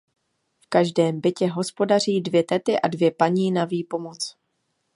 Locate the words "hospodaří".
1.51-2.21